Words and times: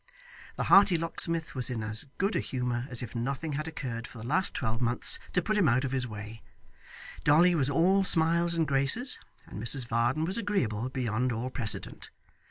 The 0.55 0.63
hearty 0.63 0.97
locksmith 0.97 1.53
was 1.53 1.69
in 1.69 1.83
as 1.83 2.07
good 2.17 2.35
a 2.35 2.39
humour 2.39 2.87
as 2.89 3.03
if 3.03 3.13
nothing 3.13 3.53
had 3.53 3.67
occurred 3.67 4.07
for 4.07 4.17
the 4.17 4.25
last 4.27 4.55
twelve 4.55 4.81
months 4.81 5.19
to 5.33 5.43
put 5.43 5.59
him 5.59 5.69
out 5.69 5.85
of 5.85 5.91
his 5.91 6.07
way, 6.07 6.41
Dolly 7.23 7.53
was 7.53 7.69
all 7.69 8.03
smiles 8.03 8.55
and 8.55 8.67
graces, 8.67 9.19
and 9.45 9.61
Mrs 9.61 9.87
Varden 9.87 10.25
was 10.25 10.39
agreeable 10.39 10.89
beyond 10.89 11.31
all 11.31 11.51
precedent. 11.51 12.09